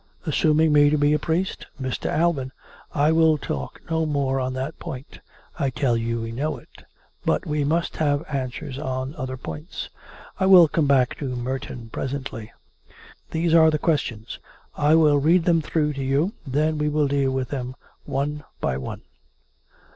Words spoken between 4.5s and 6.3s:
that point. I tell COME RACK! COME ROPE! 458 you